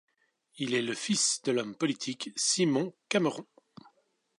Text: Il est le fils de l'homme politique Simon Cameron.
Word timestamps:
Il 0.57 0.73
est 0.73 0.81
le 0.81 0.95
fils 0.95 1.43
de 1.43 1.51
l'homme 1.51 1.75
politique 1.75 2.31
Simon 2.35 2.91
Cameron. 3.07 3.45